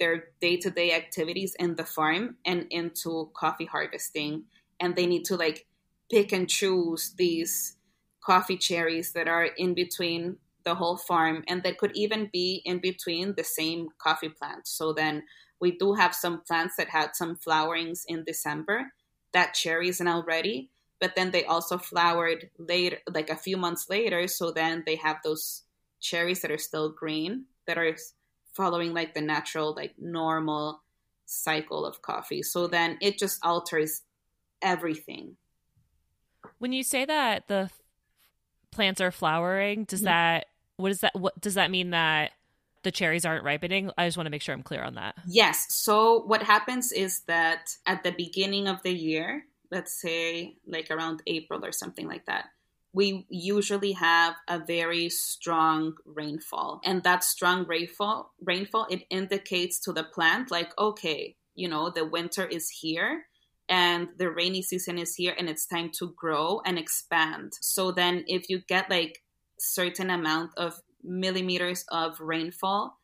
[0.04, 4.44] their day-to-day activities in the farm and into coffee harvesting.
[4.82, 5.66] And they need to like
[6.12, 7.78] pick and choose these
[8.22, 10.36] coffee cherries that are in between
[10.66, 14.68] the whole farm and that could even be in between the same coffee plant.
[14.68, 15.24] So then
[15.62, 18.92] we do have some plants that had some flowerings in december
[19.32, 23.90] that cherry is now ready but then they also flowered later like a few months
[23.90, 24.26] later.
[24.26, 25.64] So then they have those
[26.00, 27.94] cherries that are still green that are
[28.54, 30.82] following like the natural like normal
[31.26, 32.44] cycle of coffee.
[32.44, 34.02] So then it just alters
[34.62, 35.38] everything.
[36.60, 37.70] When you say that the
[38.72, 40.06] plants are flowering does mm-hmm.
[40.06, 40.46] that
[40.78, 42.32] what is that what does that mean that
[42.84, 43.92] the cherries aren't ripening?
[43.98, 45.16] I just want to make sure i'm clear on that.
[45.28, 45.68] Yes.
[45.70, 51.22] So what happens is that at the beginning of the year let's say like around
[51.28, 52.46] april or something like that
[52.94, 56.80] we usually have a very strong rainfall.
[56.86, 62.06] And that strong rainfall rainfall it indicates to the plant like okay you know the
[62.06, 63.26] winter is here
[63.68, 67.54] and the rainy season is here and it's time to grow and expand.
[67.62, 69.24] So then if you get like
[69.60, 73.00] certain amount of millimeters of rainfall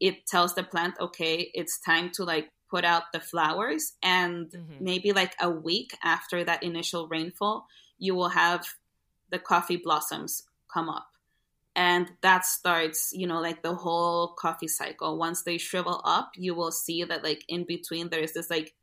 [0.00, 3.92] it tells the plant okay it's time to like put out the flowers.
[4.02, 4.84] And mm-hmm.
[4.84, 7.66] maybe like a week after that initial rainfall
[7.98, 8.66] you will have
[9.30, 11.08] the coffee blossoms come up.
[11.76, 15.18] And that starts you know like the whole coffee cycle.
[15.18, 18.74] Once they shrivel up you will see that like in between there's this like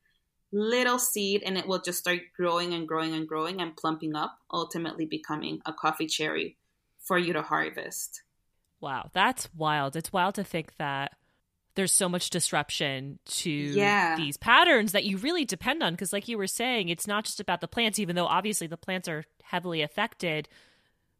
[0.51, 4.37] little seed and it will just start growing and growing and growing and plumping up
[4.51, 6.57] ultimately becoming a coffee cherry
[6.99, 8.23] for you to harvest.
[8.81, 9.95] Wow that's wild.
[9.95, 11.13] It's wild to think that
[11.81, 14.15] there's so much disruption to Yeah.
[14.15, 17.39] these patterns that you really depend on because like you were saying it's not just
[17.39, 20.47] about the plants even though obviously the plants are heavily affected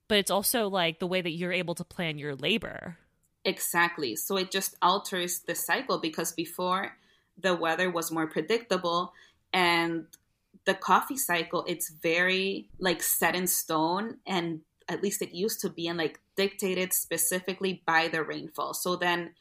[0.07, 2.97] but it's also like the way that you're able to plan your labor
[3.43, 4.15] Exactly.
[4.15, 6.95] So it just alters the cycle because before
[7.39, 9.13] the weather was more predictable
[9.51, 10.05] and
[10.65, 15.69] the coffee cycle it's very like set in stone and at least it used to
[15.69, 18.75] be and like dictated specifically by the rainfall.
[18.75, 19.31] So then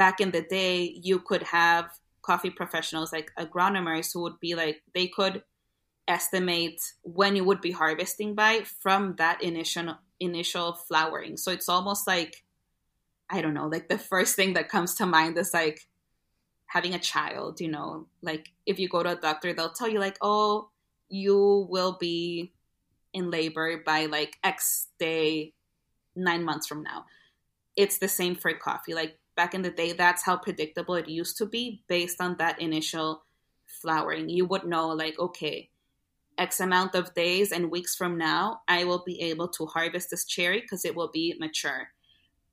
[0.00, 1.90] back in the day you could have
[2.22, 5.42] coffee professionals like agronomers who would be like they could
[6.08, 11.36] estimate when you would be harvesting by from that initial initial flowering.
[11.36, 12.44] So it's almost like
[13.30, 15.86] I don't know, like the first thing that comes to mind is like
[16.66, 20.00] having a child, you know, like if you go to a doctor, they'll tell you,
[20.00, 20.68] like, oh,
[21.08, 22.52] you will be
[23.12, 25.52] in labor by like X day,
[26.16, 27.04] nine months from now.
[27.76, 28.94] It's the same for coffee.
[28.94, 32.60] Like back in the day, that's how predictable it used to be based on that
[32.60, 33.24] initial
[33.64, 34.28] flowering.
[34.28, 35.70] You would know, like, okay,
[36.36, 40.26] X amount of days and weeks from now, I will be able to harvest this
[40.26, 41.88] cherry because it will be mature.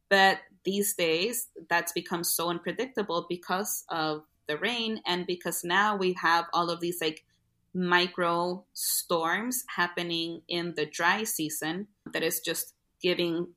[0.07, 6.13] But these days, that's become so unpredictable because of the rain and because now we
[6.13, 7.25] have all of these like
[7.73, 13.47] micro storms happening in the dry season that is just giving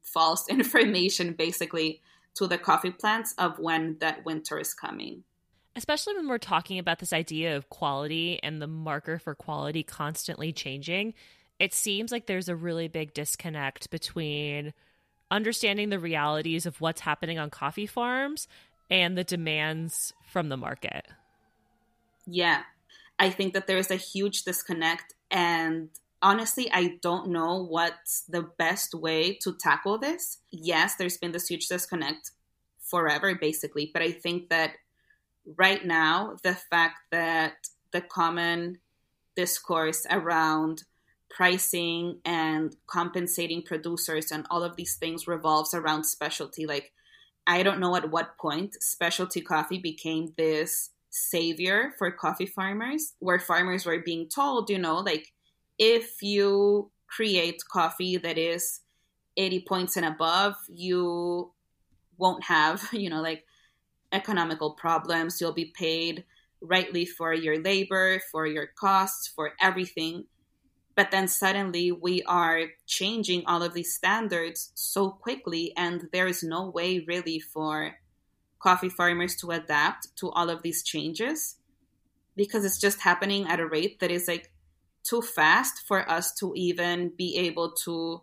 [0.00, 2.00] false information basically
[2.34, 5.24] to the coffee plants of when that winter is coming.
[5.76, 10.52] especially when we're talking about this idea of quality and the marker for quality constantly
[10.52, 11.14] changing,
[11.58, 14.72] it seems like there's a really big disconnect between
[15.30, 18.46] understanding the realities of what's happening on coffee farms
[18.90, 21.06] and the demands from the market.
[22.26, 22.62] Yeah.
[23.18, 25.14] I think that there is a huge disconnect.
[25.30, 25.88] And
[26.22, 30.38] honestly, I don't know what's the best way to tackle this.
[30.50, 32.30] Yes, there's been this huge disconnect
[32.80, 33.90] forever, basically.
[33.92, 34.72] But I think that
[35.56, 37.54] right now, the fact that
[37.92, 38.78] the common
[39.36, 40.84] discourse around
[41.30, 46.66] pricing and compensating producers and all of these things revolves around specialty.
[46.66, 46.92] Like,
[47.46, 53.38] I don't know at what point specialty coffee became this savior for coffee farmers, where
[53.38, 55.32] farmers were being told, you know, like
[55.78, 58.80] if you create coffee that is
[59.36, 61.52] 80 points and above, you
[62.18, 63.44] won't have, you know, like
[64.12, 65.40] economical problems.
[65.40, 66.24] You'll be paid
[66.60, 70.24] rightly for your labor, for your costs, for everything.
[70.94, 76.44] But then suddenly we are changing all of these standards so quickly, and there is
[76.44, 77.96] no way really for
[78.60, 81.56] coffee farmers to adapt to all of these changes
[82.36, 84.53] because it's just happening at a rate that is like
[85.04, 88.22] too fast for us to even be able to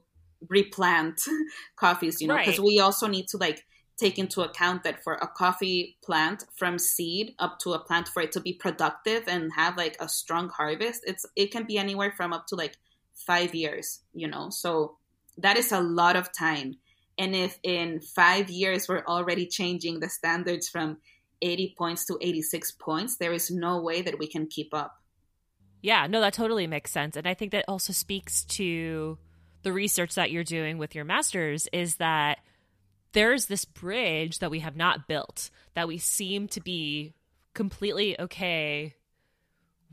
[0.49, 1.21] replant
[1.75, 2.65] coffees, you know, because Right.
[2.65, 3.63] we also need to like
[3.97, 8.21] take into account that for a coffee plant from seed up to a plant for
[8.21, 12.11] it to be productive and have like a strong harvest, it's it can be anywhere
[12.11, 12.77] from up to like
[13.13, 14.49] 5 years, you know.
[14.49, 14.97] So
[15.38, 16.75] that is a lot of time.
[17.17, 20.97] And if in 5 years we're already changing the standards from
[21.41, 25.01] 80 points to 86 points, there is no way that we can keep up.
[25.82, 27.15] Yeah, no, that totally makes sense.
[27.17, 29.17] And I think that also speaks to
[29.63, 32.39] the research that you're doing with your masters is that
[33.13, 37.13] there's this bridge that we have not built that we seem to be
[37.53, 38.95] completely okay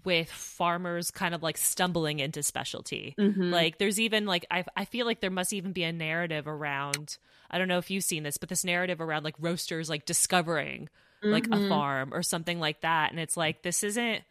[0.05, 3.15] with farmers kind of like stumbling into specialty.
[3.19, 3.51] Mhm.
[3.51, 7.19] Like there's even like I I feel like there must even be a narrative around
[7.51, 10.89] I don't know if you've seen this, but this narrative around like roasters like discovering
[11.23, 11.69] like a Mhm.
[11.69, 14.23] farm or something like that and it's like this isn't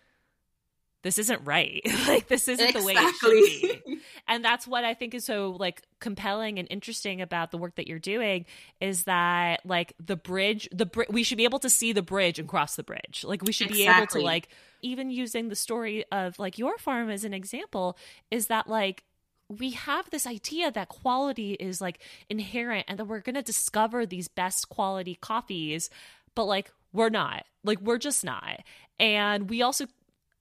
[1.08, 1.82] this isn't right.
[2.10, 3.82] like this isn't the way it should Exactly.
[3.86, 4.02] be.
[4.28, 7.88] And that's what I think is so like compelling and interesting about the work that
[7.88, 8.46] you're doing
[8.82, 12.40] is that like the bridge the br- we should be able to see the bridge
[12.40, 13.24] and cross the bridge.
[13.26, 14.50] Like we should be able to like
[14.82, 17.98] even using the story of like your farm as an example
[18.30, 19.06] is that like
[19.48, 24.06] we have this idea that quality is like inherent and that we're going to discover
[24.06, 25.90] these best quality coffees
[26.36, 28.60] but like we're not like we're just not
[29.00, 29.86] and we also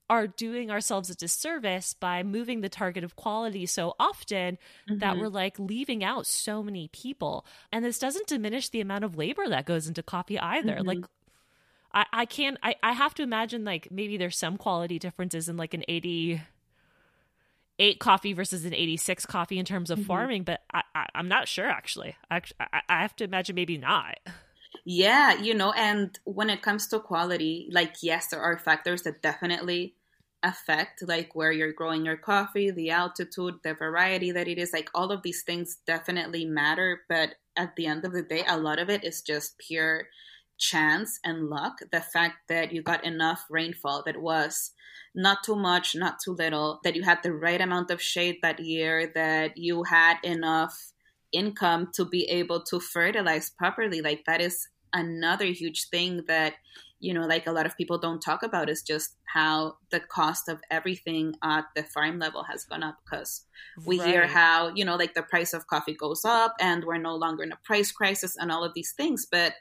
[0.09, 4.57] are doing ourselves a disservice by moving the target of quality so often
[4.89, 5.19] that Mhm.
[5.21, 9.49] we're like leaving out so many people and this doesn't diminish the amount of labor
[9.49, 10.87] that goes into coffee either Mhm.
[10.87, 11.05] like
[11.93, 15.57] I, I can't I, I have to imagine like maybe there's some quality differences in
[15.57, 16.41] like an 80
[17.79, 20.07] eight coffee versus an 86 coffee in terms of Mhm.
[20.07, 23.77] farming but I, I i'm not sure actually actually I, I have to imagine maybe
[23.77, 24.17] not
[24.89, 29.21] Yeah, you know, and when it comes to quality, like, yes, there are factors that
[29.21, 29.97] definitely
[30.45, 34.73] affect, like, where you're growing your coffee, the altitude, the variety that it is.
[34.73, 37.03] Like, all of these things definitely matter.
[37.09, 40.07] But at the end of the day, a lot of it is just pure
[40.57, 41.79] chance and luck.
[41.91, 44.71] The fact that you got enough rainfall that was
[45.17, 48.61] not too much, not too little, that you had the right amount of shade that
[48.61, 50.93] year, that you had enough
[51.33, 54.01] income to be able to fertilize properly.
[54.01, 56.55] Like that is another huge thing that
[56.99, 60.49] you know like a lot of people don't talk about is just how the cost
[60.49, 63.45] of everything at the farm level has gone up because
[63.85, 64.09] we right.
[64.09, 67.43] hear how you know like the price of coffee goes up and we're no longer
[67.43, 69.55] in a price crisis and all of these things but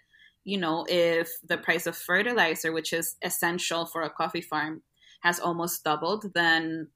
[0.43, 4.81] you know if the price of fertilizer which is essential for a coffee farm
[5.21, 6.87] has almost doubled then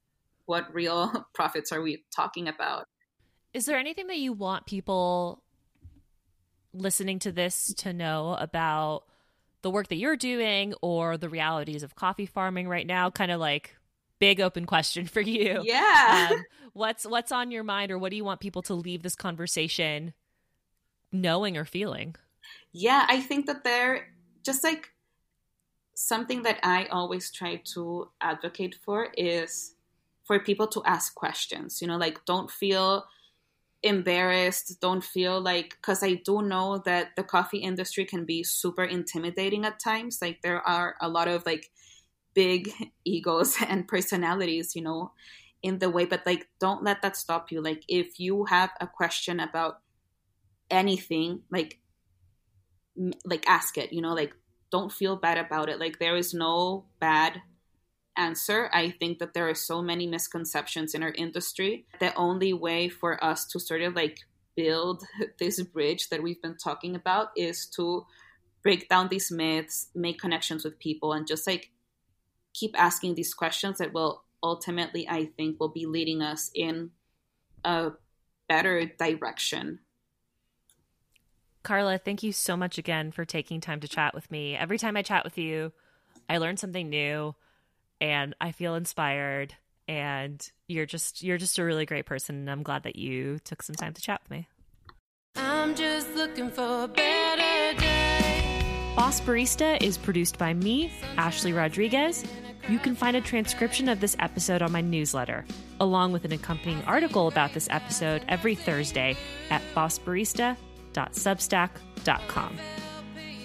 [0.45, 2.85] what real profits are we talking about
[3.53, 5.43] is there anything that you want people
[6.73, 9.03] listening to this to know about
[9.61, 13.09] the work that you're doing or the realities of coffee farming right now?
[13.09, 13.75] Kind of like
[14.19, 15.61] big open question for you.
[15.63, 16.29] Yeah.
[16.31, 16.43] Um,
[16.73, 20.13] what's what's on your mind or what do you want people to leave this conversation
[21.11, 22.15] knowing or feeling?
[22.71, 24.07] Yeah, I think that they're
[24.43, 24.89] just like
[25.95, 29.75] something that I always try to advocate for is
[30.23, 31.81] for people to ask questions.
[31.81, 33.05] You know, like don't feel
[33.83, 38.83] embarrassed, don't feel like, because I do know that the coffee industry can be super
[38.83, 40.19] intimidating at times.
[40.21, 41.71] Like, there are a lot of like
[42.33, 42.71] big
[43.05, 45.11] egos and personalities, you know,
[45.61, 47.61] in the way, but like, don't let that stop you.
[47.61, 49.79] Like, if you have a question about
[50.69, 51.79] anything, like,
[53.25, 54.33] like ask it, you know, like,
[54.71, 55.79] don't feel bad about it.
[55.79, 57.41] Like, there is no bad
[58.19, 58.69] answer.
[58.73, 61.85] I think that there are so many misconceptions in our industry.
[61.99, 64.19] The only way for us to sort of like
[64.55, 65.03] build
[65.39, 68.05] this bridge that we've been talking about is to
[68.61, 71.71] break down these myths, make connections with people, and just like
[72.53, 76.91] keep asking these questions that will ultimately, I think, will be leading us in
[77.63, 77.91] a
[78.47, 79.79] better direction.
[81.63, 84.55] Karla, thank you so much again for taking time to chat with me.
[84.55, 85.71] Every time I chat with you,
[86.27, 87.35] I learn something new
[88.01, 89.55] and I feel inspired
[89.87, 93.63] and you're just you're just a really great person and I'm glad that you took
[93.63, 94.47] some time to chat with me.
[95.35, 98.93] I'm just looking for a better day.
[98.95, 102.25] Boss Barista is produced by me, Ashley Rodriguez.
[102.67, 105.45] You can find a transcription of this episode on my newsletter,
[105.79, 109.15] along with an accompanying article about this episode every Thursday
[109.49, 112.57] at bossbarista.substack.com.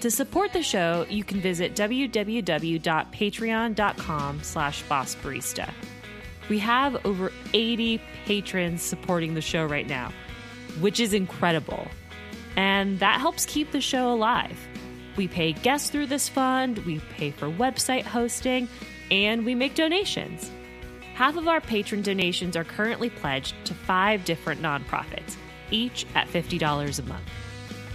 [0.05, 5.73] To support the show, you can visit www.patreon.com slash bossbarista.
[6.51, 10.13] We have over 80 patrons supporting the show right now,
[10.81, 11.89] which is incredible.
[12.55, 14.59] And that helps keep the show alive.
[15.17, 18.69] We pay guests through this fund, we pay for website hosting,
[19.11, 20.51] and we make donations.
[21.15, 25.37] Half of our patron donations are currently pledged to five different nonprofits,
[25.71, 27.25] each at $50 a month.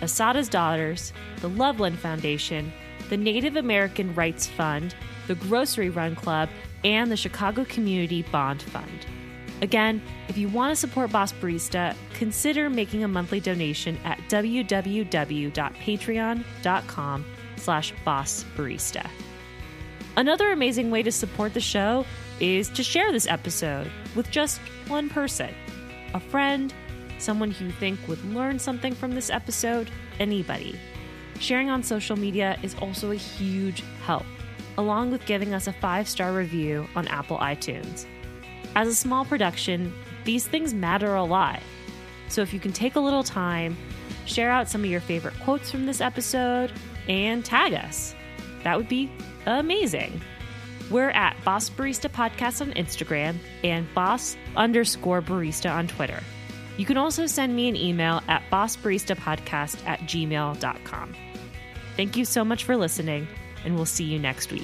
[0.02, 2.72] Assata's Daughters, the Loveland Foundation,
[3.10, 4.96] the Native American Rights Fund,
[5.28, 6.50] the Grocery Run Club,
[6.84, 9.06] and the Chicago Community Bond Fund.
[9.62, 17.26] Again, if you want to support Boss Barista, consider making a monthly donation at www.patreon.com
[17.58, 19.10] slash bossbarista.
[20.16, 22.06] Another amazing way to support the show
[22.40, 25.54] is to share this episode with just one person,
[26.14, 26.74] a friend,
[27.22, 29.90] someone who you think would learn something from this episode,
[30.20, 30.80] anybody.
[31.40, 34.26] Sharing on social media is also a huge help,
[34.78, 38.06] along with giving us a five star review on Apple iTunes.
[38.76, 39.94] As a small production,
[40.26, 41.62] these things matter a lot.
[42.28, 43.78] So if you can take a little time,
[44.26, 46.72] share out some of your favorite quotes from this episode,
[47.08, 48.14] and tag us,
[48.64, 49.12] that would be
[49.46, 50.22] amazing.
[50.92, 56.20] We're at Boss Barista Podcast on Instagram and Boss underscore Barista on Twitter.
[56.80, 61.16] You can also send me an email at bossbaristapodcast at gmail.com.
[61.98, 63.28] Thank you so much for listening,
[63.66, 64.64] and we'll see you next week.